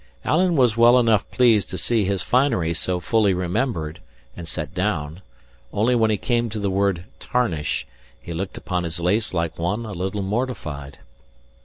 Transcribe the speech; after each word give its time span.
Alan 0.25 0.55
was 0.55 0.75
well 0.75 0.97
enough 0.97 1.29
pleased 1.29 1.69
to 1.69 1.77
see 1.77 2.05
his 2.05 2.23
finery 2.23 2.73
so 2.73 2.99
fully 2.99 3.35
remembered 3.35 3.99
and 4.35 4.47
set 4.47 4.73
down; 4.73 5.21
only 5.71 5.93
when 5.93 6.09
he 6.09 6.17
came 6.17 6.49
to 6.49 6.57
the 6.57 6.71
word 6.71 7.05
tarnish, 7.19 7.85
he 8.19 8.33
looked 8.33 8.57
upon 8.57 8.83
his 8.83 8.99
lace 8.99 9.31
like 9.31 9.59
one 9.59 9.85
a 9.85 9.91
little 9.91 10.23
mortified. 10.23 10.97